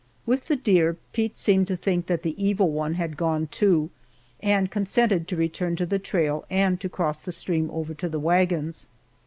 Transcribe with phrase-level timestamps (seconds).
[0.25, 3.91] With the deer, Pete seemed to think that the Evil One had gone, too,
[4.39, 8.19] and consented to return to the trail and to cross the stream over to the
[8.19, 8.87] wagons.